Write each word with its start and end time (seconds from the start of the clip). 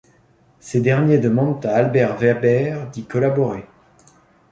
Ces 0.59 0.81
derniers 0.81 1.19
demandent 1.19 1.63
à 1.63 1.75
Albert 1.75 2.17
Weber 2.17 2.89
d’y 2.89 3.03
collaborer. 3.05 3.67